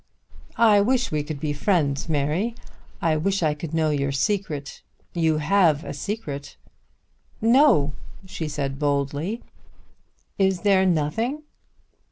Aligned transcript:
"I 0.57 0.81
wish 0.81 1.11
we 1.11 1.21
could 1.21 1.39
be 1.39 1.53
friends, 1.53 2.09
Mary. 2.09 2.55
I 3.03 3.15
wish 3.17 3.43
I 3.43 3.53
could 3.53 3.71
know 3.71 3.91
your 3.91 4.11
secret. 4.11 4.81
You 5.13 5.37
have 5.37 5.83
a 5.83 5.93
secret." 5.93 6.57
"No," 7.39 7.93
she 8.25 8.47
said 8.47 8.79
boldly. 8.79 9.43
"Is 10.39 10.61
there 10.61 10.87
nothing?" 10.87 11.43